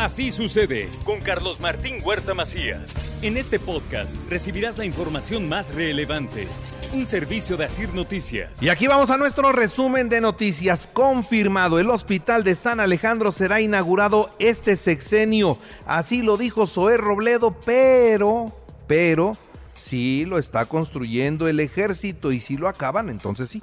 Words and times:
Así 0.00 0.30
sucede 0.30 0.88
con 1.04 1.20
Carlos 1.20 1.60
Martín 1.60 1.96
Huerta 2.02 2.32
Macías. 2.32 2.90
En 3.20 3.36
este 3.36 3.60
podcast 3.60 4.16
recibirás 4.30 4.78
la 4.78 4.86
información 4.86 5.46
más 5.46 5.74
relevante. 5.74 6.48
Un 6.94 7.04
servicio 7.04 7.58
de 7.58 7.66
Asir 7.66 7.92
Noticias. 7.92 8.62
Y 8.62 8.70
aquí 8.70 8.86
vamos 8.86 9.10
a 9.10 9.18
nuestro 9.18 9.52
resumen 9.52 10.08
de 10.08 10.22
noticias. 10.22 10.86
Confirmado, 10.86 11.78
el 11.78 11.90
Hospital 11.90 12.44
de 12.44 12.54
San 12.54 12.80
Alejandro 12.80 13.30
será 13.30 13.60
inaugurado 13.60 14.30
este 14.38 14.76
sexenio. 14.76 15.58
Así 15.84 16.22
lo 16.22 16.38
dijo 16.38 16.66
Zoé 16.66 16.96
Robledo, 16.96 17.54
pero, 17.66 18.54
pero, 18.86 19.36
sí 19.74 20.24
lo 20.24 20.38
está 20.38 20.64
construyendo 20.64 21.46
el 21.46 21.60
ejército 21.60 22.32
y 22.32 22.40
si 22.40 22.56
lo 22.56 22.68
acaban, 22.68 23.10
entonces 23.10 23.50
sí 23.50 23.60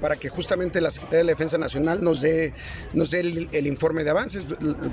para 0.00 0.16
que 0.16 0.28
justamente 0.28 0.80
la 0.80 0.90
Secretaría 0.90 1.18
de 1.18 1.24
la 1.24 1.32
Defensa 1.32 1.58
Nacional 1.58 2.02
nos 2.02 2.20
dé, 2.20 2.52
nos 2.92 3.10
dé 3.10 3.20
el, 3.20 3.66
informe 3.66 4.04
de 4.04 4.10
avances. 4.10 4.44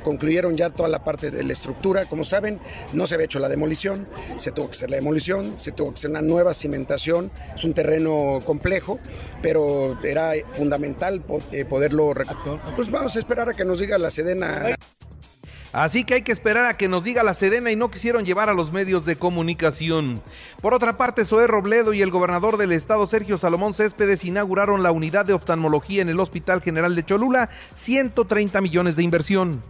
Concluyeron 0.03 0.55
ya 0.55 0.69
toda 0.69 0.89
la 0.89 1.03
parte 1.03 1.31
de 1.31 1.43
la 1.43 1.53
estructura. 1.53 2.05
Como 2.05 2.23
saben, 2.23 2.59
no 2.93 3.07
se 3.07 3.15
había 3.15 3.25
hecho 3.25 3.39
la 3.39 3.49
demolición, 3.49 4.07
se 4.37 4.51
tuvo 4.51 4.67
que 4.67 4.75
hacer 4.75 4.89
la 4.89 4.97
demolición, 4.97 5.59
se 5.59 5.71
tuvo 5.71 5.89
que 5.89 5.95
hacer 5.95 6.09
una 6.09 6.21
nueva 6.21 6.53
cimentación. 6.53 7.31
Es 7.55 7.63
un 7.63 7.73
terreno 7.73 8.39
complejo, 8.45 8.99
pero 9.41 9.97
era 10.03 10.33
fundamental 10.53 11.23
eh, 11.51 11.65
poderlo... 11.65 12.13
Pues 12.75 12.89
vamos 12.89 13.15
a 13.15 13.19
esperar 13.19 13.49
a 13.49 13.53
que 13.53 13.65
nos 13.65 13.79
diga 13.79 13.97
la 13.97 14.09
Sedena. 14.09 14.75
Así 15.73 16.03
que 16.03 16.15
hay 16.15 16.21
que 16.21 16.33
esperar 16.33 16.65
a 16.65 16.75
que 16.75 16.89
nos 16.89 17.05
diga 17.05 17.23
la 17.23 17.33
Sedena 17.33 17.71
y 17.71 17.77
no 17.77 17.89
quisieron 17.89 18.25
llevar 18.25 18.49
a 18.49 18.53
los 18.53 18.73
medios 18.73 19.05
de 19.05 19.15
comunicación. 19.15 20.21
Por 20.61 20.73
otra 20.73 20.97
parte, 20.97 21.23
Zoé 21.23 21.47
Robledo 21.47 21.93
y 21.93 22.01
el 22.01 22.11
gobernador 22.11 22.57
del 22.57 22.73
estado, 22.73 23.07
Sergio 23.07 23.37
Salomón 23.37 23.73
Céspedes, 23.73 24.25
inauguraron 24.25 24.83
la 24.83 24.91
unidad 24.91 25.25
de 25.25 25.33
oftalmología 25.33 26.01
en 26.01 26.09
el 26.09 26.19
Hospital 26.19 26.61
General 26.61 26.93
de 26.93 27.05
Cholula, 27.05 27.49
130 27.77 28.59
millones 28.59 28.97
de 28.97 29.03
inversión. 29.03 29.61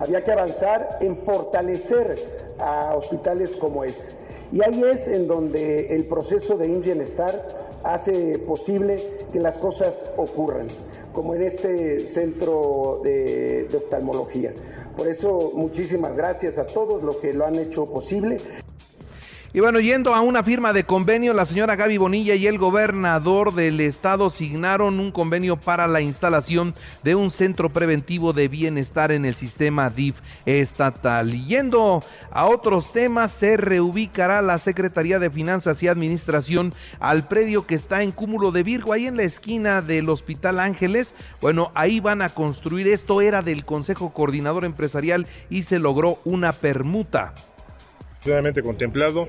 Había 0.00 0.22
que 0.22 0.32
avanzar 0.32 0.98
en 1.00 1.16
fortalecer 1.24 2.16
a 2.58 2.94
hospitales 2.94 3.56
como 3.56 3.84
este. 3.84 4.25
Y 4.52 4.62
ahí 4.62 4.82
es 4.84 5.08
en 5.08 5.26
donde 5.26 5.94
el 5.94 6.04
proceso 6.04 6.56
de 6.56 6.68
Bienestar 6.68 7.34
hace 7.82 8.38
posible 8.38 8.96
que 9.32 9.40
las 9.40 9.58
cosas 9.58 10.12
ocurran, 10.16 10.66
como 11.12 11.34
en 11.34 11.42
este 11.42 12.06
centro 12.06 13.00
de, 13.02 13.64
de 13.64 13.76
oftalmología. 13.76 14.52
Por 14.96 15.08
eso, 15.08 15.52
muchísimas 15.54 16.16
gracias 16.16 16.58
a 16.58 16.66
todos 16.66 17.02
los 17.02 17.16
que 17.16 17.32
lo 17.32 17.44
han 17.44 17.56
hecho 17.56 17.86
posible. 17.86 18.40
Y 19.56 19.60
bueno, 19.60 19.80
yendo 19.80 20.14
a 20.14 20.20
una 20.20 20.42
firma 20.42 20.74
de 20.74 20.84
convenio, 20.84 21.32
la 21.32 21.46
señora 21.46 21.76
Gaby 21.76 21.96
Bonilla 21.96 22.34
y 22.34 22.46
el 22.46 22.58
gobernador 22.58 23.54
del 23.54 23.80
estado 23.80 24.28
signaron 24.28 25.00
un 25.00 25.10
convenio 25.10 25.56
para 25.56 25.86
la 25.86 26.02
instalación 26.02 26.74
de 27.02 27.14
un 27.14 27.30
centro 27.30 27.70
preventivo 27.70 28.34
de 28.34 28.48
bienestar 28.48 29.12
en 29.12 29.24
el 29.24 29.34
sistema 29.34 29.88
DIF 29.88 30.20
estatal. 30.44 31.32
yendo 31.32 32.04
a 32.30 32.44
otros 32.44 32.92
temas, 32.92 33.32
se 33.32 33.56
reubicará 33.56 34.42
la 34.42 34.58
Secretaría 34.58 35.18
de 35.18 35.30
Finanzas 35.30 35.82
y 35.82 35.88
Administración 35.88 36.74
al 37.00 37.26
predio 37.26 37.66
que 37.66 37.76
está 37.76 38.02
en 38.02 38.12
Cúmulo 38.12 38.52
de 38.52 38.62
Virgo, 38.62 38.92
ahí 38.92 39.06
en 39.06 39.16
la 39.16 39.22
esquina 39.22 39.80
del 39.80 40.10
Hospital 40.10 40.60
Ángeles. 40.60 41.14
Bueno, 41.40 41.72
ahí 41.74 41.98
van 41.98 42.20
a 42.20 42.34
construir, 42.34 42.88
esto 42.88 43.22
era 43.22 43.40
del 43.40 43.64
Consejo 43.64 44.12
Coordinador 44.12 44.66
Empresarial 44.66 45.26
y 45.48 45.62
se 45.62 45.78
logró 45.78 46.18
una 46.26 46.52
permuta 46.52 47.32
contemplado. 48.62 49.26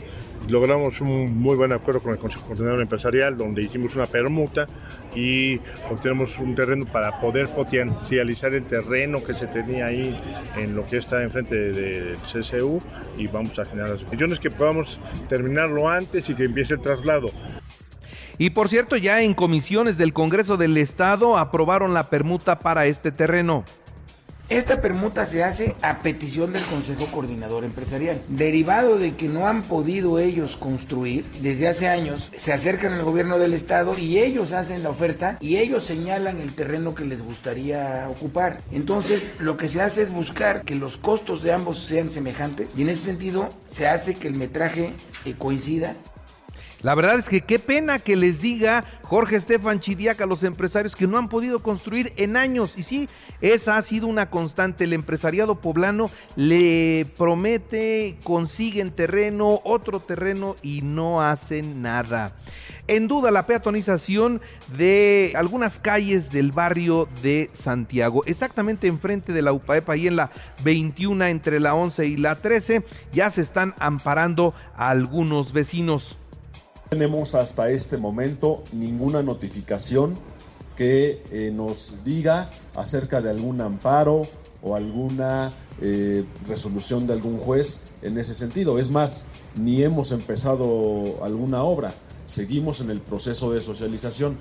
Logramos 0.50 1.02
un 1.02 1.38
muy 1.38 1.56
buen 1.56 1.72
acuerdo 1.72 2.02
con 2.02 2.13
el 2.13 2.18
Consejo 2.18 2.47
Coordinador 2.47 2.81
Empresarial, 2.81 3.38
donde 3.38 3.62
hicimos 3.62 3.96
una 3.96 4.06
permuta 4.06 4.68
y 5.16 5.59
obtenemos 5.91 6.40
un 6.40 6.56
terreno 6.56 6.85
para 6.85 7.19
poder 7.19 7.47
potencializar 7.50 8.53
el 8.53 8.66
terreno 8.66 9.24
que 9.24 9.34
se 9.34 9.47
tenía 9.47 9.88
ahí 9.88 10.16
en 10.56 10.75
lo 10.75 10.86
que 10.86 10.97
está 10.97 11.22
enfrente 11.22 11.56
del 11.56 12.18
CCU 12.18 12.81
y 13.18 13.28
vamos 13.28 13.59
a 13.59 13.66
generar 13.66 13.90
las 13.90 14.12
millones 14.12 14.40
que 14.40 14.50
podamos 14.50 15.00
terminarlo 15.30 15.90
antes 15.90 16.30
y 16.30 16.36
que 16.36 16.46
empiece 16.46 16.75
el 16.75 16.80
traslado. 16.80 17.30
Y 18.40 18.52
por 18.52 18.69
cierto, 18.69 18.96
ya 18.97 19.22
en 19.22 19.34
comisiones 19.34 19.97
del 19.97 20.13
Congreso 20.13 20.57
del 20.57 20.78
Estado 20.78 21.38
aprobaron 21.38 21.94
la 21.94 22.09
permuta 22.09 22.59
para 22.59 22.86
este 22.86 23.12
terreno. 23.12 23.66
Esta 24.50 24.80
permuta 24.80 25.25
se 25.25 25.44
hace 25.44 25.75
a 25.81 26.00
petición 26.00 26.53
del 26.53 26.63
Consejo 26.63 27.08
Coordinador 27.08 27.66
Empresarial. 27.66 28.22
Derivado 28.30 28.97
de 28.97 29.13
que 29.13 29.28
no 29.28 29.46
han 29.46 29.62
podido 29.62 30.19
ellos 30.19 30.56
construir, 30.56 31.25
desde 31.41 31.68
hace 31.68 31.90
años 31.90 32.31
se 32.38 32.53
acercan 32.53 32.94
al 32.94 33.03
gobierno 33.03 33.40
del 33.40 33.53
estado 33.53 33.97
y 33.97 34.19
ellos 34.19 34.53
hacen 34.53 34.84
la 34.84 34.90
oferta 34.90 35.38
y 35.41 35.57
ellos 35.57 35.84
señalan 35.84 36.38
el 36.40 36.56
terreno 36.56 36.96
que 36.96 37.03
les 37.03 37.22
gustaría 37.22 38.07
ocupar. 38.09 38.62
Entonces 38.72 39.34
lo 39.40 39.57
que 39.57 39.68
se 39.68 39.81
hace 39.81 40.03
es 40.03 40.13
buscar 40.13 40.63
que 40.63 40.75
los 40.75 40.96
costos 40.96 41.44
de 41.44 41.52
ambos 41.52 41.80
sean 41.80 42.09
semejantes 42.09 42.69
y 42.78 42.84
en 42.84 42.90
ese 42.90 43.02
sentido 43.02 43.50
se 43.69 43.90
hace 43.90 44.16
que 44.16 44.30
el 44.30 44.36
metraje 44.36 44.94
eh, 45.25 45.36
coincida 45.38 45.94
la 46.83 46.93
verdad 46.93 47.17
es 47.17 47.27
que 47.27 47.41
qué 47.41 47.57
pena 47.57 47.97
que 47.97 48.15
les 48.15 48.39
diga 48.39 48.83
Jorge 49.01 49.38
Estefan 49.38 49.79
Chidiaca 49.79 50.25
a 50.25 50.27
los 50.27 50.43
empresarios 50.43 50.95
que 50.95 51.07
no 51.07 51.17
han 51.17 51.27
podido 51.27 51.63
construir 51.63 52.13
en 52.17 52.38
años. 52.38 52.77
Y 52.77 52.83
sí, 52.83 53.09
esa 53.41 53.77
ha 53.77 53.81
sido 53.81 54.05
una 54.05 54.29
constante. 54.29 54.83
El 54.83 54.93
empresariado 54.93 55.55
poblano 55.55 56.11
le 56.35 57.07
promete, 57.17 58.17
consiguen 58.23 58.91
terreno, 58.91 59.59
otro 59.63 59.99
terreno 59.99 60.55
y 60.61 60.83
no 60.83 61.21
hacen 61.21 61.81
nada. 61.81 62.35
En 62.88 63.07
duda 63.07 63.31
la 63.31 63.47
peatonización 63.47 64.39
de 64.77 65.33
algunas 65.35 65.79
calles 65.79 66.29
del 66.29 66.51
barrio 66.51 67.09
de 67.21 67.49
Santiago, 67.53 68.23
exactamente 68.25 68.88
enfrente 68.88 69.33
de 69.33 69.41
la 69.41 69.51
UPAEPA, 69.51 69.94
ahí 69.94 70.07
en 70.07 70.15
la 70.15 70.31
21 70.63 71.25
entre 71.25 71.59
la 71.59 71.73
11 71.75 72.05
y 72.05 72.17
la 72.17 72.35
13, 72.35 72.85
ya 73.11 73.29
se 73.29 73.41
están 73.41 73.73
amparando 73.79 74.53
a 74.77 74.89
algunos 74.89 75.51
vecinos 75.51 76.17
tenemos 76.90 77.36
hasta 77.36 77.70
este 77.70 77.98
momento 77.98 78.64
ninguna 78.72 79.22
notificación 79.22 80.16
que 80.75 81.24
eh, 81.31 81.52
nos 81.53 81.96
diga 82.03 82.50
acerca 82.75 83.22
de 83.22 83.31
algún 83.31 83.62
amparo 83.62 84.22
o 84.62 84.75
alguna 84.75 85.52
eh, 85.81 86.24
resolución 86.48 87.08
de 87.08 87.14
algún 87.14 87.38
juez 87.38 87.80
en 88.02 88.18
ese 88.18 88.34
sentido. 88.34 88.80
Es 88.80 88.90
más, 88.90 89.24
ni 89.59 89.84
hemos 89.84 90.12
empezado 90.12 91.24
alguna 91.24 91.64
obra, 91.64 91.96
seguimos 92.25 92.81
en 92.81 92.92
el 92.92 93.02
proceso 93.02 93.52
de 93.52 93.62
socialización. 93.62 94.38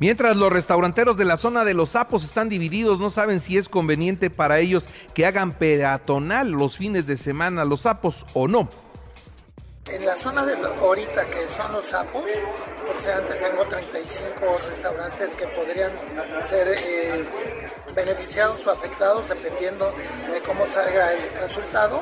Mientras 0.00 0.36
los 0.36 0.50
restauranteros 0.50 1.16
de 1.16 1.24
la 1.24 1.36
zona 1.36 1.64
de 1.64 1.74
los 1.74 1.90
sapos 1.90 2.24
están 2.24 2.48
divididos, 2.48 2.98
no 2.98 3.10
saben 3.10 3.38
si 3.38 3.56
es 3.56 3.68
conveniente 3.68 4.30
para 4.30 4.58
ellos 4.58 4.86
que 5.14 5.26
hagan 5.26 5.52
peatonal 5.52 6.50
los 6.50 6.76
fines 6.76 7.06
de 7.06 7.16
semana 7.16 7.64
los 7.64 7.82
sapos 7.82 8.26
o 8.34 8.48
no. 8.48 8.68
Zona 10.22 10.46
de 10.46 10.54
ahorita 10.54 11.24
que 11.24 11.48
son 11.48 11.72
los 11.72 11.84
sapos, 11.86 12.30
por 12.86 12.94
ejemplo, 12.94 13.34
tengo 13.34 13.66
35 13.66 14.30
restaurantes 14.68 15.34
que 15.34 15.48
podrían 15.48 15.90
ser 16.40 16.68
eh, 16.68 17.24
beneficiados 17.92 18.64
o 18.64 18.70
afectados 18.70 19.30
dependiendo 19.30 19.92
de 20.32 20.38
cómo 20.42 20.64
salga 20.64 21.12
el 21.12 21.28
resultado. 21.32 22.00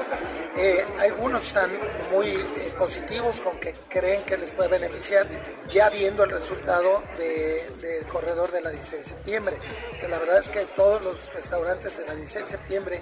Eh, 0.63 0.85
algunos 1.01 1.47
están 1.47 1.71
muy 2.13 2.27
eh, 2.27 2.75
positivos 2.77 3.41
con 3.41 3.59
que 3.59 3.73
creen 3.89 4.23
que 4.25 4.37
les 4.37 4.51
puede 4.53 4.69
beneficiar 4.69 5.27
ya 5.71 5.89
viendo 5.89 6.23
el 6.25 6.31
resultado 6.31 7.03
del 7.17 8.05
corredor 8.13 8.53
de 8.53 8.61
la 8.61 8.69
16 8.69 9.03
de 9.03 9.09
septiembre. 9.09 9.57
Que 9.99 10.07
la 10.07 10.19
verdad 10.19 10.39
es 10.39 10.51
que 10.51 10.67
todos 10.77 11.03
los 11.03 11.33
restaurantes 11.33 11.97
de 11.97 12.07
la 12.07 12.15
16 12.15 12.45
de 12.45 12.51
septiembre 12.51 13.01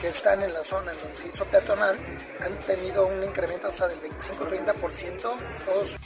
que 0.00 0.06
están 0.06 0.40
en 0.44 0.54
la 0.54 0.62
zona 0.62 0.92
en 0.92 0.98
donde 0.98 1.14
se 1.14 1.26
hizo 1.26 1.44
peatonal 1.46 1.96
han 2.42 2.58
tenido 2.60 3.08
un 3.08 3.24
incremento 3.24 3.66
hasta 3.66 3.88
del 3.88 3.98
25-30%. 4.02 5.20
Todos 5.66 5.98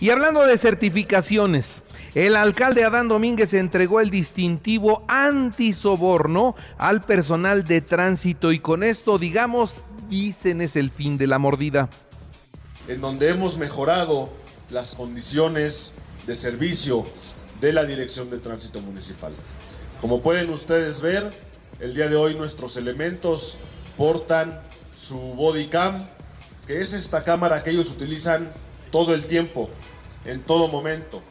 y 0.00 0.08
hablando 0.08 0.46
de 0.46 0.56
certificaciones, 0.56 1.82
el 2.14 2.34
alcalde 2.34 2.84
Adán 2.84 3.08
Domínguez 3.08 3.52
entregó 3.52 4.00
el 4.00 4.08
distintivo 4.08 5.04
antisoborno 5.08 6.56
al 6.78 7.02
personal 7.02 7.64
de 7.64 7.82
tránsito 7.82 8.50
y 8.50 8.60
con 8.60 8.82
esto, 8.82 9.18
digamos, 9.18 9.82
dicen 10.10 10.60
es 10.60 10.76
el 10.76 10.90
fin 10.90 11.16
de 11.16 11.26
la 11.26 11.38
mordida. 11.38 11.88
En 12.88 13.00
donde 13.00 13.28
hemos 13.28 13.56
mejorado 13.56 14.30
las 14.70 14.94
condiciones 14.94 15.94
de 16.26 16.34
servicio 16.34 17.04
de 17.60 17.72
la 17.72 17.84
Dirección 17.84 18.28
de 18.28 18.38
Tránsito 18.38 18.80
Municipal. 18.80 19.32
Como 20.00 20.20
pueden 20.22 20.50
ustedes 20.50 21.00
ver, 21.00 21.30
el 21.78 21.94
día 21.94 22.08
de 22.08 22.16
hoy 22.16 22.34
nuestros 22.34 22.76
elementos 22.76 23.56
portan 23.96 24.60
su 24.94 25.16
body 25.16 25.68
cam, 25.68 26.06
que 26.66 26.80
es 26.80 26.92
esta 26.92 27.22
cámara 27.22 27.62
que 27.62 27.70
ellos 27.70 27.88
utilizan 27.90 28.52
todo 28.90 29.14
el 29.14 29.26
tiempo, 29.26 29.70
en 30.24 30.42
todo 30.42 30.68
momento. 30.68 31.22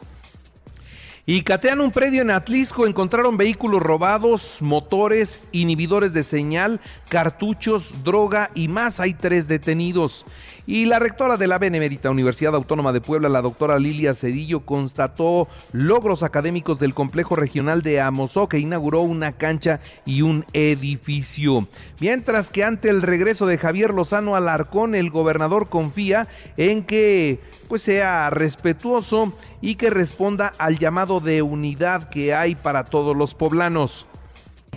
Y 1.26 1.42
catean 1.42 1.80
un 1.80 1.90
predio 1.90 2.22
en 2.22 2.30
Atlisco, 2.30 2.86
encontraron 2.86 3.36
vehículos 3.36 3.82
robados, 3.82 4.56
motores, 4.60 5.40
inhibidores 5.52 6.12
de 6.12 6.22
señal, 6.22 6.80
cartuchos, 7.08 7.92
droga 8.02 8.50
y 8.54 8.68
más. 8.68 9.00
Hay 9.00 9.14
tres 9.14 9.46
detenidos. 9.46 10.24
Y 10.66 10.84
la 10.84 10.98
rectora 10.98 11.36
de 11.36 11.48
la 11.48 11.58
Benemérita 11.58 12.10
Universidad 12.10 12.54
Autónoma 12.54 12.92
de 12.92 13.00
Puebla, 13.00 13.28
la 13.28 13.42
doctora 13.42 13.78
Lilia 13.78 14.14
Cedillo, 14.14 14.60
constató 14.60 15.48
logros 15.72 16.22
académicos 16.22 16.78
del 16.78 16.94
complejo 16.94 17.34
regional 17.34 17.82
de 17.82 18.00
Amozó, 18.00 18.48
que 18.48 18.58
inauguró 18.58 19.00
una 19.00 19.32
cancha 19.32 19.80
y 20.06 20.22
un 20.22 20.46
edificio. 20.52 21.66
Mientras 21.98 22.50
que 22.50 22.62
ante 22.62 22.88
el 22.88 23.02
regreso 23.02 23.46
de 23.46 23.58
Javier 23.58 23.92
Lozano 23.92 24.36
Alarcón, 24.36 24.94
el 24.94 25.10
gobernador 25.10 25.68
confía 25.68 26.28
en 26.56 26.84
que 26.84 27.40
pues 27.68 27.82
sea 27.82 28.30
respetuoso 28.30 29.32
y 29.60 29.74
que 29.74 29.90
responda 29.90 30.52
al 30.58 30.78
llamado 30.78 31.09
de 31.18 31.42
unidad 31.42 32.08
que 32.08 32.32
hay 32.32 32.54
para 32.54 32.84
todos 32.84 33.16
los 33.16 33.34
poblanos. 33.34 34.06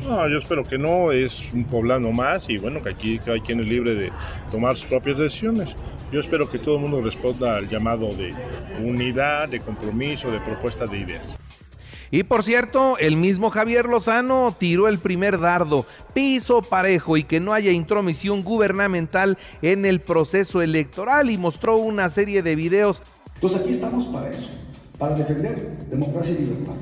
No, 0.02 0.28
yo 0.28 0.40
espero 0.40 0.64
que 0.64 0.78
no, 0.78 1.12
es 1.12 1.44
un 1.54 1.66
poblano 1.66 2.12
más 2.12 2.50
y 2.50 2.58
bueno, 2.58 2.82
que 2.82 2.90
aquí 2.90 3.20
cada 3.20 3.40
quien 3.40 3.60
es 3.60 3.68
libre 3.68 3.94
de 3.94 4.12
tomar 4.52 4.76
sus 4.76 4.86
propias 4.86 5.18
decisiones. 5.18 5.76
Yo 6.12 6.20
espero 6.20 6.50
que 6.50 6.60
todo 6.60 6.76
el 6.76 6.82
mundo 6.82 7.02
responda 7.02 7.58
al 7.58 7.68
llamado 7.68 8.08
de 8.10 8.34
unidad, 8.84 9.50
de 9.50 9.60
compromiso, 9.60 10.32
de 10.32 10.40
propuesta 10.40 10.88
de 10.88 11.00
ideas. 11.00 11.38
Y 12.14 12.22
por 12.22 12.44
cierto, 12.44 13.00
el 13.00 13.18
mismo 13.18 13.50
Javier 13.50 13.90
Lozano 13.90 14.56
tiró 14.56 14.88
el 14.88 15.00
primer 15.00 15.40
dardo, 15.40 15.88
piso 16.14 16.62
parejo 16.62 17.18
y 17.18 17.24
que 17.24 17.40
no 17.40 17.54
haya 17.54 17.72
intromisión 17.72 18.44
gubernamental 18.44 19.40
en 19.64 19.84
el 19.84 20.00
proceso 20.00 20.62
electoral 20.62 21.32
y 21.32 21.40
mostró 21.40 21.78
una 21.78 22.10
serie 22.10 22.44
de 22.44 22.56
videos. 22.56 23.02
Entonces 23.34 23.62
aquí 23.62 23.72
estamos 23.72 24.06
para 24.06 24.30
eso, 24.30 24.52
para 25.04 25.16
defender 25.16 25.86
democracia 25.92 26.34
y 26.34 26.44
libertad, 26.44 26.76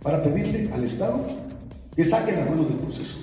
para 0.00 0.22
pedirle 0.22 0.70
al 0.72 0.84
Estado 0.84 1.26
que 1.96 2.04
saquen 2.04 2.36
las 2.36 2.48
manos 2.48 2.68
del 2.68 2.76
proceso, 2.76 3.18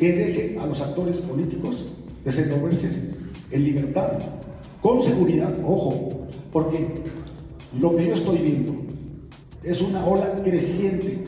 que 0.00 0.12
deje 0.12 0.58
a 0.58 0.66
los 0.66 0.80
actores 0.80 1.18
políticos 1.18 1.92
desenvolverse 2.24 3.12
en 3.52 3.64
libertad, 3.64 4.18
con 4.82 5.00
seguridad, 5.00 5.54
ojo, 5.62 6.26
porque 6.52 6.88
lo 7.80 7.94
que 7.94 8.08
yo 8.08 8.14
estoy 8.14 8.38
viendo 8.38 8.74
es 9.62 9.80
una 9.80 10.04
ola 10.04 10.34
creciente 10.42 11.22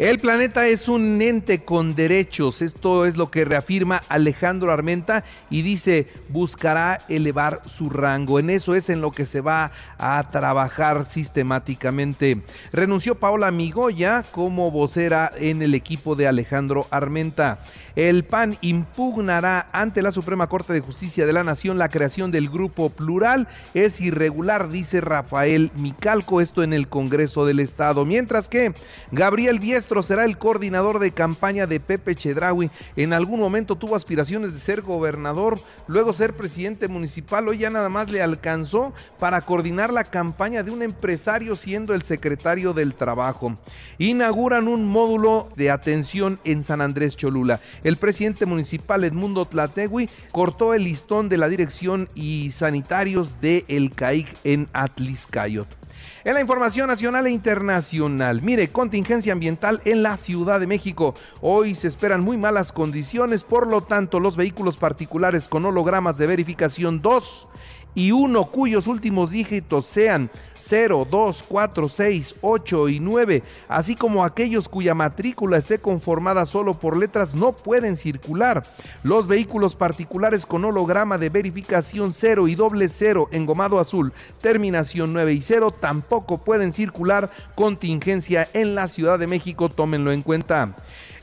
el 0.00 0.18
planeta 0.18 0.66
es 0.66 0.88
un 0.88 1.20
ente 1.20 1.62
con 1.62 1.94
derechos, 1.94 2.62
esto 2.62 3.04
es 3.04 3.18
lo 3.18 3.30
que 3.30 3.44
reafirma 3.44 4.00
Alejandro 4.08 4.72
Armenta 4.72 5.24
y 5.50 5.60
dice 5.60 6.06
buscará 6.30 7.00
elevar 7.10 7.60
su 7.68 7.90
rango. 7.90 8.38
En 8.38 8.48
eso 8.48 8.74
es 8.74 8.88
en 8.88 9.02
lo 9.02 9.10
que 9.10 9.26
se 9.26 9.42
va 9.42 9.72
a 9.98 10.30
trabajar 10.30 11.04
sistemáticamente. 11.04 12.40
Renunció 12.72 13.16
Paola 13.16 13.50
Migoya 13.50 14.22
como 14.30 14.70
vocera 14.70 15.30
en 15.36 15.60
el 15.60 15.74
equipo 15.74 16.16
de 16.16 16.28
Alejandro 16.28 16.86
Armenta. 16.90 17.58
El 17.96 18.24
PAN 18.24 18.56
impugnará 18.60 19.68
ante 19.72 20.02
la 20.02 20.12
Suprema 20.12 20.48
Corte 20.48 20.72
de 20.72 20.80
Justicia 20.80 21.26
de 21.26 21.32
la 21.32 21.42
Nación 21.42 21.78
la 21.78 21.88
creación 21.88 22.30
del 22.30 22.48
grupo 22.48 22.90
plural. 22.90 23.48
Es 23.74 24.00
irregular, 24.00 24.68
dice 24.68 25.00
Rafael 25.00 25.72
Micalco, 25.76 26.40
esto 26.40 26.62
en 26.62 26.72
el 26.72 26.88
Congreso 26.88 27.44
del 27.44 27.60
Estado. 27.60 28.04
Mientras 28.04 28.48
que 28.48 28.72
Gabriel 29.10 29.58
Diestro 29.58 30.02
será 30.02 30.24
el 30.24 30.38
coordinador 30.38 31.00
de 31.00 31.10
campaña 31.12 31.66
de 31.66 31.80
Pepe 31.80 32.14
Chedraui. 32.14 32.70
En 32.96 33.12
algún 33.12 33.40
momento 33.40 33.76
tuvo 33.76 33.96
aspiraciones 33.96 34.52
de 34.52 34.60
ser 34.60 34.82
gobernador, 34.82 35.58
luego 35.88 36.12
ser 36.12 36.34
presidente 36.34 36.86
municipal. 36.86 37.48
Hoy 37.48 37.58
ya 37.58 37.70
nada 37.70 37.88
más 37.88 38.10
le 38.10 38.22
alcanzó 38.22 38.92
para 39.18 39.40
coordinar 39.40 39.92
la 39.92 40.04
campaña 40.04 40.62
de 40.62 40.70
un 40.70 40.82
empresario 40.82 41.56
siendo 41.56 41.94
el 41.94 42.02
secretario 42.02 42.72
del 42.72 42.94
Trabajo. 42.94 43.56
Inauguran 43.98 44.68
un 44.68 44.86
módulo 44.86 45.48
de 45.56 45.70
atención 45.70 46.38
en 46.44 46.62
San 46.62 46.80
Andrés 46.80 47.16
Cholula 47.16 47.60
presidente 47.96 48.46
municipal 48.46 49.04
Edmundo 49.04 49.44
Tlategui 49.44 50.08
cortó 50.32 50.74
el 50.74 50.84
listón 50.84 51.28
de 51.28 51.38
la 51.38 51.48
dirección 51.48 52.08
y 52.14 52.50
sanitarios 52.52 53.40
de 53.40 53.64
El 53.68 53.94
CAIC 53.94 54.36
en 54.44 54.68
Atliscayot. 54.72 55.80
En 56.24 56.34
la 56.34 56.40
información 56.40 56.88
nacional 56.88 57.26
e 57.26 57.30
internacional, 57.30 58.42
mire, 58.42 58.68
contingencia 58.68 59.32
ambiental 59.32 59.80
en 59.84 60.02
la 60.02 60.16
Ciudad 60.16 60.60
de 60.60 60.66
México. 60.66 61.14
Hoy 61.40 61.74
se 61.74 61.88
esperan 61.88 62.22
muy 62.22 62.36
malas 62.36 62.72
condiciones, 62.72 63.44
por 63.44 63.66
lo 63.66 63.80
tanto 63.80 64.20
los 64.20 64.36
vehículos 64.36 64.76
particulares 64.76 65.46
con 65.48 65.64
hologramas 65.64 66.18
de 66.18 66.26
verificación 66.26 67.00
2 67.00 67.46
y 67.94 68.12
1 68.12 68.44
cuyos 68.46 68.86
últimos 68.86 69.30
dígitos 69.30 69.86
sean 69.86 70.30
0, 70.70 71.08
2, 71.10 71.44
4, 71.48 71.88
6, 71.88 72.34
8 72.42 72.88
y 72.90 73.00
9, 73.00 73.42
así 73.66 73.96
como 73.96 74.24
aquellos 74.24 74.68
cuya 74.68 74.94
matrícula 74.94 75.56
esté 75.56 75.80
conformada 75.80 76.46
solo 76.46 76.74
por 76.74 76.96
letras 76.96 77.34
no 77.34 77.50
pueden 77.50 77.96
circular. 77.96 78.62
Los 79.02 79.26
vehículos 79.26 79.74
particulares 79.74 80.46
con 80.46 80.64
holograma 80.64 81.18
de 81.18 81.28
verificación 81.28 82.12
0 82.12 82.46
y 82.46 82.54
doble 82.54 82.88
0 82.88 83.30
engomado 83.32 83.80
azul, 83.80 84.12
terminación 84.40 85.12
9 85.12 85.32
y 85.32 85.42
0 85.42 85.72
tampoco 85.72 86.38
pueden 86.38 86.70
circular. 86.70 87.32
Contingencia 87.56 88.48
en 88.52 88.76
la 88.76 88.86
Ciudad 88.86 89.18
de 89.18 89.26
México, 89.26 89.70
tómenlo 89.70 90.12
en 90.12 90.22
cuenta. 90.22 90.76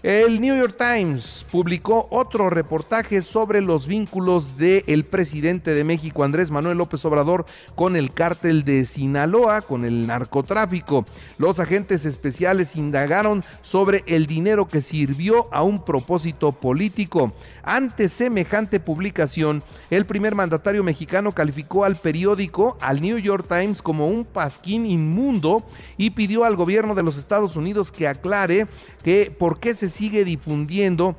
El 0.04 0.40
New 0.42 0.56
York 0.56 0.76
Times 0.78 1.44
publicó 1.52 2.08
otro 2.12 2.52
reportaje 2.52 3.24
sobre 3.24 3.62
los 3.62 3.88
vínculos 3.88 4.56
del 4.56 5.04
presidente 5.06 5.74
de 5.74 5.84
México, 5.84 6.24
Andrés 6.24 6.52
Manuel 6.52 6.78
López 6.78 7.04
Obrador, 7.06 7.48
con 7.74 7.96
el 7.96 8.14
cártel 8.14 8.64
de 8.64 8.86
Sinaloa, 8.86 9.62
con 9.62 9.86
el 9.86 10.06
narcotráfico. 10.06 11.04
Los 11.40 11.60
agentes 11.60 12.06
especiales 12.06 12.76
indagaron 12.76 13.44
sobre 13.64 14.04
el 14.06 14.28
dinero 14.28 14.68
que 14.68 14.82
sirvió 14.82 15.52
a 15.52 15.64
un 15.64 15.84
propósito 15.84 16.52
político. 16.52 17.34
Ante 17.64 18.08
semejante 18.08 18.80
publicación, 18.80 19.64
el 19.90 20.06
primer 20.06 20.36
mandatario 20.36 20.84
mexicano 20.84 21.32
calificó 21.32 21.86
al 21.86 21.96
periódico, 21.96 22.78
al 22.82 23.02
New 23.02 23.18
York 23.18 23.48
Times, 23.48 23.82
como 23.82 24.08
un 24.08 24.26
pasquín 24.26 24.86
inmundo 24.86 25.66
y 25.98 26.12
pidió 26.12 26.44
al 26.44 26.56
gobierno 26.56 26.94
de 26.94 27.04
los 27.04 27.18
Estados 27.18 27.56
Unidos 27.56 27.92
que 27.92 28.08
aclare 28.08 28.68
que 29.04 29.36
por 29.38 29.60
qué 29.60 29.74
se 29.74 29.87
sigue 29.90 30.26
difundiendo 30.26 31.16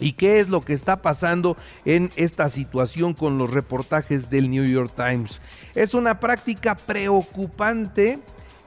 y 0.00 0.12
qué 0.12 0.40
es 0.40 0.48
lo 0.48 0.60
que 0.60 0.72
está 0.72 1.02
pasando 1.02 1.56
en 1.84 2.10
esta 2.16 2.50
situación 2.50 3.14
con 3.14 3.38
los 3.38 3.50
reportajes 3.50 4.30
del 4.30 4.50
New 4.50 4.64
York 4.64 4.92
Times. 4.94 5.40
Es 5.74 5.94
una 5.94 6.20
práctica 6.20 6.76
preocupante 6.76 8.18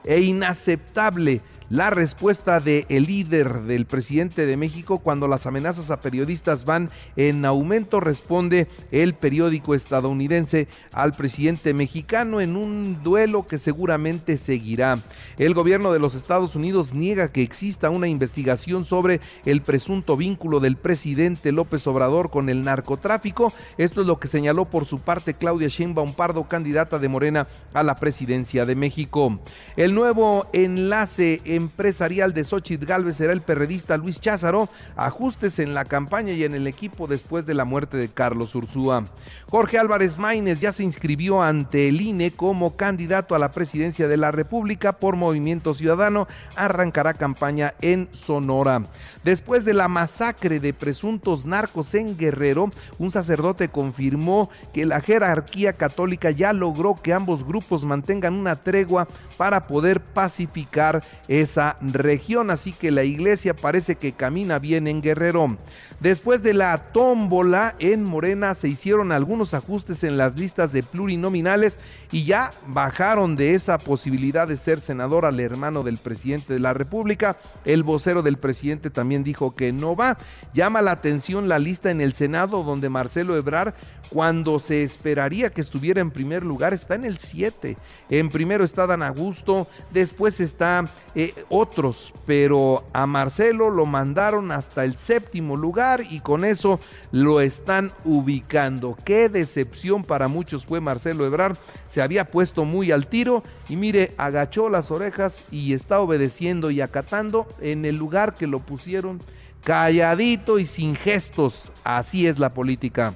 e 0.04 0.20
inaceptable 0.20 1.40
la 1.72 1.88
respuesta 1.88 2.60
del 2.60 2.84
el 2.90 3.04
líder 3.04 3.62
del 3.62 3.86
presidente 3.86 4.44
de 4.44 4.58
México 4.58 4.98
cuando 4.98 5.26
las 5.26 5.46
amenazas 5.46 5.90
a 5.90 6.02
periodistas 6.02 6.66
van 6.66 6.90
en 7.16 7.46
aumento 7.46 7.98
responde 7.98 8.68
el 8.90 9.14
periódico 9.14 9.74
estadounidense 9.74 10.68
al 10.92 11.14
presidente 11.14 11.72
mexicano 11.72 12.42
en 12.42 12.56
un 12.56 13.02
duelo 13.02 13.46
que 13.46 13.56
seguramente 13.56 14.36
seguirá. 14.36 14.98
El 15.38 15.54
gobierno 15.54 15.94
de 15.94 15.98
los 15.98 16.14
Estados 16.14 16.56
Unidos 16.56 16.92
niega 16.92 17.32
que 17.32 17.40
exista 17.40 17.88
una 17.88 18.06
investigación 18.06 18.84
sobre 18.84 19.22
el 19.46 19.62
presunto 19.62 20.18
vínculo 20.18 20.60
del 20.60 20.76
presidente 20.76 21.52
López 21.52 21.86
Obrador 21.86 22.28
con 22.28 22.50
el 22.50 22.60
narcotráfico. 22.60 23.50
Esto 23.78 24.02
es 24.02 24.06
lo 24.06 24.20
que 24.20 24.28
señaló 24.28 24.66
por 24.66 24.84
su 24.84 24.98
parte 24.98 25.32
Claudia 25.32 25.68
Sheinbaum 25.68 26.12
Pardo, 26.12 26.46
candidata 26.46 26.98
de 26.98 27.08
Morena 27.08 27.48
a 27.72 27.82
la 27.82 27.94
presidencia 27.94 28.66
de 28.66 28.74
México. 28.74 29.40
El 29.76 29.94
nuevo 29.94 30.46
enlace 30.52 31.40
en 31.46 31.61
empresarial 31.62 32.32
de 32.32 32.44
Xochitl 32.44 32.84
Galvez 32.84 33.16
será 33.16 33.32
el 33.32 33.40
perredista 33.40 33.96
Luis 33.96 34.20
Cházaro. 34.20 34.68
Ajustes 34.96 35.58
en 35.58 35.74
la 35.74 35.84
campaña 35.84 36.32
y 36.32 36.44
en 36.44 36.54
el 36.54 36.66
equipo 36.66 37.06
después 37.06 37.46
de 37.46 37.54
la 37.54 37.64
muerte 37.64 37.96
de 37.96 38.08
Carlos 38.08 38.54
Ursúa. 38.54 39.04
Jorge 39.50 39.78
Álvarez 39.78 40.18
Maínez 40.18 40.60
ya 40.60 40.72
se 40.72 40.82
inscribió 40.82 41.42
ante 41.42 41.88
el 41.88 42.00
INE 42.00 42.30
como 42.30 42.76
candidato 42.76 43.34
a 43.34 43.38
la 43.38 43.50
presidencia 43.50 44.08
de 44.08 44.16
la 44.16 44.30
República 44.30 44.92
por 44.92 45.16
Movimiento 45.16 45.74
Ciudadano. 45.74 46.26
Arrancará 46.56 47.14
campaña 47.14 47.74
en 47.80 48.08
Sonora. 48.12 48.82
Después 49.24 49.64
de 49.64 49.74
la 49.74 49.88
masacre 49.88 50.58
de 50.58 50.74
presuntos 50.74 51.46
narcos 51.46 51.94
en 51.94 52.16
Guerrero, 52.16 52.70
un 52.98 53.10
sacerdote 53.10 53.68
confirmó 53.68 54.50
que 54.72 54.86
la 54.86 55.00
jerarquía 55.00 55.74
católica 55.74 56.30
ya 56.30 56.52
logró 56.52 56.94
que 56.94 57.12
ambos 57.12 57.44
grupos 57.44 57.84
mantengan 57.84 58.34
una 58.34 58.56
tregua 58.56 59.06
para 59.36 59.66
poder 59.66 60.00
pacificar 60.00 61.02
esa 61.28 61.76
región, 61.80 62.50
así 62.50 62.72
que 62.72 62.90
la 62.90 63.04
iglesia 63.04 63.54
parece 63.54 63.96
que 63.96 64.12
camina 64.12 64.58
bien 64.58 64.86
en 64.86 65.02
Guerrero. 65.02 65.56
Después 66.00 66.42
de 66.42 66.52
la 66.52 66.76
tómbola 66.92 67.74
en 67.78 68.04
Morena 68.04 68.54
se 68.54 68.68
hicieron 68.68 69.12
algunos 69.12 69.54
ajustes 69.54 70.04
en 70.04 70.16
las 70.16 70.36
listas 70.36 70.72
de 70.72 70.82
plurinominales 70.82 71.78
y 72.10 72.24
ya 72.24 72.50
bajaron 72.66 73.36
de 73.36 73.54
esa 73.54 73.78
posibilidad 73.78 74.48
de 74.48 74.56
ser 74.56 74.80
senador 74.80 75.24
al 75.24 75.40
hermano 75.40 75.82
del 75.82 75.98
presidente 75.98 76.52
de 76.52 76.60
la 76.60 76.74
República. 76.74 77.36
El 77.64 77.82
vocero 77.82 78.22
del 78.22 78.36
presidente 78.36 78.90
también 78.90 79.24
dijo 79.24 79.54
que 79.54 79.72
no 79.72 79.96
va. 79.96 80.18
Llama 80.54 80.82
la 80.82 80.92
atención 80.92 81.48
la 81.48 81.58
lista 81.58 81.90
en 81.90 82.00
el 82.00 82.12
Senado 82.14 82.62
donde 82.64 82.88
Marcelo 82.88 83.36
Ebrar, 83.36 83.74
cuando 84.12 84.60
se 84.60 84.82
esperaría 84.82 85.48
que 85.48 85.62
estuviera 85.62 86.02
en 86.02 86.10
primer 86.10 86.44
lugar, 86.44 86.74
está 86.74 86.94
en 86.94 87.06
el 87.06 87.16
7. 87.16 87.78
En 88.10 88.28
primero 88.28 88.62
está 88.62 88.86
Dan 88.86 89.02
Augusto, 89.02 89.66
después 89.90 90.38
está 90.38 90.84
eh, 91.14 91.32
otros, 91.48 92.12
pero 92.26 92.84
a 92.92 93.06
Marcelo 93.06 93.70
lo 93.70 93.86
mandaron 93.86 94.52
hasta 94.52 94.84
el 94.84 94.96
séptimo 94.96 95.56
lugar 95.56 96.02
y 96.10 96.20
con 96.20 96.44
eso 96.44 96.78
lo 97.10 97.40
están 97.40 97.90
ubicando. 98.04 98.98
Qué 99.02 99.30
decepción 99.30 100.04
para 100.04 100.28
muchos 100.28 100.66
fue 100.66 100.80
Marcelo 100.80 101.24
Ebrar. 101.24 101.56
Se 101.88 102.02
había 102.02 102.26
puesto 102.26 102.66
muy 102.66 102.90
al 102.90 103.06
tiro 103.06 103.42
y 103.70 103.76
mire, 103.76 104.12
agachó 104.18 104.68
las 104.68 104.90
orejas 104.90 105.46
y 105.50 105.72
está 105.72 106.00
obedeciendo 106.00 106.70
y 106.70 106.82
acatando 106.82 107.46
en 107.62 107.86
el 107.86 107.96
lugar 107.96 108.34
que 108.34 108.46
lo 108.46 108.58
pusieron 108.58 109.22
calladito 109.64 110.58
y 110.58 110.66
sin 110.66 110.96
gestos. 110.96 111.72
Así 111.82 112.26
es 112.26 112.38
la 112.38 112.50
política. 112.50 113.14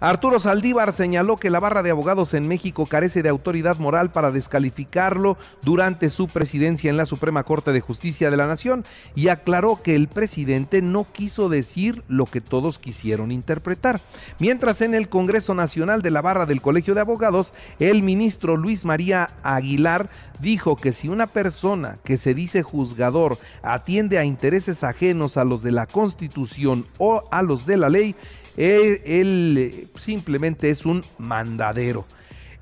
Arturo 0.00 0.38
Saldívar 0.38 0.92
señaló 0.92 1.36
que 1.36 1.50
la 1.50 1.58
barra 1.58 1.82
de 1.82 1.90
abogados 1.90 2.32
en 2.34 2.46
México 2.46 2.86
carece 2.86 3.22
de 3.22 3.28
autoridad 3.28 3.78
moral 3.78 4.12
para 4.12 4.30
descalificarlo 4.30 5.36
durante 5.62 6.08
su 6.08 6.28
presidencia 6.28 6.88
en 6.88 6.96
la 6.96 7.04
Suprema 7.04 7.42
Corte 7.42 7.72
de 7.72 7.80
Justicia 7.80 8.30
de 8.30 8.36
la 8.36 8.46
Nación 8.46 8.84
y 9.16 9.26
aclaró 9.26 9.82
que 9.82 9.96
el 9.96 10.06
presidente 10.06 10.82
no 10.82 11.04
quiso 11.10 11.48
decir 11.48 12.04
lo 12.06 12.26
que 12.26 12.40
todos 12.40 12.78
quisieron 12.78 13.32
interpretar. 13.32 14.00
Mientras 14.38 14.82
en 14.82 14.94
el 14.94 15.08
Congreso 15.08 15.54
Nacional 15.54 16.00
de 16.00 16.12
la 16.12 16.22
Barra 16.22 16.46
del 16.46 16.62
Colegio 16.62 16.94
de 16.94 17.00
Abogados, 17.00 17.52
el 17.80 18.04
ministro 18.04 18.56
Luis 18.56 18.84
María 18.84 19.30
Aguilar 19.42 20.08
dijo 20.40 20.76
que 20.76 20.92
si 20.92 21.08
una 21.08 21.26
persona 21.26 21.96
que 22.04 22.18
se 22.18 22.34
dice 22.34 22.62
juzgador 22.62 23.36
atiende 23.62 24.18
a 24.18 24.24
intereses 24.24 24.84
ajenos 24.84 25.36
a 25.36 25.44
los 25.44 25.62
de 25.62 25.72
la 25.72 25.86
Constitución 25.86 26.86
o 26.98 27.24
a 27.32 27.42
los 27.42 27.66
de 27.66 27.76
la 27.76 27.88
ley, 27.88 28.14
él, 28.58 29.88
simplemente 29.96 30.70
es 30.70 30.84
un 30.84 31.04
mandadero. 31.18 32.04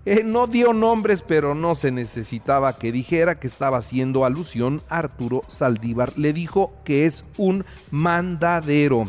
Eh, 0.05 0.23
no 0.25 0.47
dio 0.47 0.73
nombres, 0.73 1.23
pero 1.23 1.55
no 1.55 1.75
se 1.75 1.91
necesitaba 1.91 2.77
que 2.79 2.93
dijera 2.93 3.41
que 3.41 3.47
estaba 3.47 3.79
haciendo 3.79 4.25
alusión 4.25 4.83
Arturo 4.89 5.43
Saldívar. 5.49 6.17
Le 6.17 6.33
dijo 6.33 6.73
que 6.85 7.07
es 7.07 7.25
un 7.39 7.65
mandadero. 7.91 9.05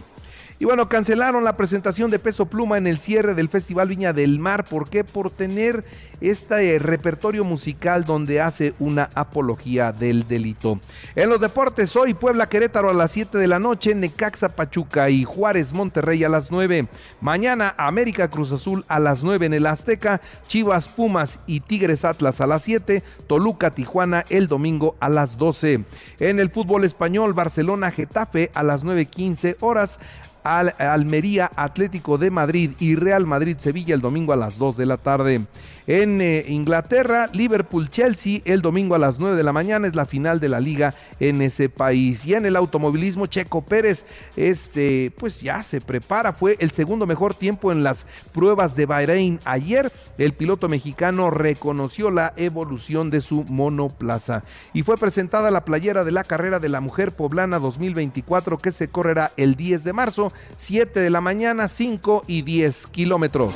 Y 0.59 0.65
bueno, 0.65 0.89
cancelaron 0.89 1.43
la 1.43 1.55
presentación 1.55 2.09
de 2.09 2.17
Peso 2.17 2.47
Pluma 2.47 2.79
en 2.79 2.87
el 2.87 2.97
cierre 2.97 3.35
del 3.35 3.47
Festival 3.47 3.89
Viña 3.89 4.11
del 4.11 4.39
Mar. 4.39 4.65
¿Por 4.65 4.89
qué? 4.89 5.03
Por 5.03 5.29
tener 5.29 5.83
este 6.19 6.79
repertorio 6.79 7.43
musical 7.43 8.05
donde 8.05 8.41
hace 8.41 8.73
una 8.79 9.09
apología 9.13 9.91
del 9.91 10.27
delito. 10.27 10.79
En 11.15 11.29
los 11.29 11.39
deportes, 11.39 11.95
hoy 11.95 12.15
Puebla 12.15 12.49
Querétaro 12.49 12.89
a 12.89 12.93
las 12.93 13.11
7 13.11 13.37
de 13.37 13.45
la 13.45 13.59
noche, 13.59 13.93
Necaxa 13.93 14.55
Pachuca 14.55 15.11
y 15.11 15.25
Juárez 15.25 15.73
Monterrey 15.73 16.23
a 16.23 16.29
las 16.29 16.49
9. 16.49 16.87
Mañana 17.21 17.75
América 17.77 18.29
Cruz 18.29 18.51
Azul 18.51 18.83
a 18.87 18.99
las 18.99 19.23
9 19.23 19.45
en 19.45 19.53
el 19.53 19.67
Azteca, 19.67 20.21
Chivas 20.47 20.87
Pumas 20.87 21.37
y 21.45 21.59
Tigres 21.59 22.03
Atlas 22.03 22.41
a 22.41 22.47
las 22.47 22.63
7, 22.63 23.03
Toluca 23.27 23.69
Tijuana 23.69 24.25
el 24.29 24.47
domingo 24.47 24.95
a 24.99 25.09
las 25.09 25.37
12. 25.37 25.83
En 26.19 26.39
el 26.39 26.49
fútbol 26.49 26.83
español, 26.83 27.33
Barcelona 27.33 27.91
Getafe 27.91 28.49
a 28.55 28.63
las 28.63 28.83
9.15 28.83 29.57
horas. 29.59 29.99
Almería 30.47 31.51
Atlético 31.55 32.17
de 32.17 32.31
Madrid 32.31 32.71
y 32.79 32.95
Real 32.95 33.25
Madrid 33.25 33.57
Sevilla 33.59 33.93
el 33.93 34.01
domingo 34.01 34.33
a 34.33 34.37
las 34.37 34.57
2 34.57 34.77
de 34.77 34.85
la 34.85 34.97
tarde. 34.97 35.45
En 35.87 36.19
eh, 36.19 36.43
Inglaterra, 36.49 37.29
Liverpool-Chelsea 37.31 38.41
el 38.43 38.61
domingo 38.61 38.95
a 38.95 38.99
las 38.99 39.19
9 39.19 39.37
de 39.37 39.43
la 39.43 39.53
mañana 39.53 39.87
es 39.87 39.95
la 39.95 40.05
final 40.05 40.41
de 40.41 40.49
la 40.49 40.59
liga 40.59 40.93
en 41.21 41.41
ese 41.41 41.69
país. 41.69 42.25
Y 42.25 42.33
en 42.33 42.45
el 42.45 42.57
automovilismo, 42.57 43.25
Checo 43.27 43.61
Pérez, 43.61 44.03
este, 44.35 45.13
pues 45.17 45.39
ya 45.41 45.63
se 45.63 45.79
prepara, 45.79 46.33
fue 46.33 46.57
el 46.59 46.71
segundo 46.71 47.05
mejor 47.05 47.33
tiempo 47.33 47.71
en 47.71 47.83
las 47.83 48.05
pruebas 48.33 48.75
de 48.75 48.85
Bahrein 48.85 49.39
ayer. 49.45 49.89
El 50.17 50.33
piloto 50.33 50.67
mexicano 50.67 51.29
reconoció 51.29 52.11
la 52.11 52.33
evolución 52.35 53.09
de 53.09 53.21
su 53.21 53.45
monoplaza 53.45 54.43
y 54.73 54.83
fue 54.83 54.97
presentada 54.97 55.51
la 55.51 55.63
playera 55.63 56.03
de 56.03 56.11
la 56.11 56.25
carrera 56.25 56.59
de 56.59 56.69
la 56.69 56.81
mujer 56.81 57.13
poblana 57.13 57.59
2024 57.59 58.57
que 58.57 58.71
se 58.71 58.89
correrá 58.89 59.31
el 59.37 59.55
10 59.55 59.85
de 59.85 59.93
marzo, 59.93 60.33
7 60.57 60.99
de 60.99 61.09
la 61.09 61.21
mañana, 61.21 61.67
5 61.67 62.25
y 62.27 62.41
10 62.41 62.87
kilómetros. 62.87 63.53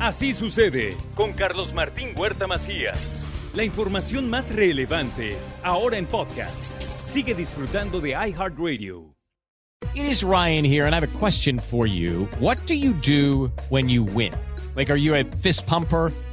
Así 0.00 0.32
sucede 0.32 0.96
con 1.14 1.32
Carlos 1.32 1.72
Martín 1.72 2.08
Huerta 2.16 2.46
Macías. 2.46 3.22
La 3.54 3.64
información 3.64 4.30
más 4.30 4.50
relevante 4.54 5.36
ahora 5.62 5.98
en 5.98 6.06
podcast. 6.06 6.66
Sigue 7.04 7.34
disfrutando 7.34 8.00
de 8.00 8.10
iHeartRadio. 8.10 9.12
It 9.94 10.04
is 10.04 10.22
Ryan 10.22 10.64
here 10.64 10.86
and 10.86 10.94
I 10.94 11.00
have 11.00 11.04
a 11.04 11.18
question 11.18 11.58
for 11.58 11.86
you. 11.86 12.26
What 12.40 12.56
do 12.66 12.74
you 12.74 12.94
do 12.94 13.52
when 13.68 13.88
you 13.90 14.04
win? 14.04 14.32
Like 14.74 14.90
are 14.90 14.96
you 14.98 15.14
a 15.14 15.24
fist 15.42 15.66
pumper? 15.66 16.10